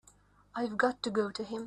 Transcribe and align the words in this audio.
I've 0.55 0.77
got 0.77 1.03
to 1.03 1.11
go 1.11 1.29
to 1.29 1.43
him. 1.43 1.59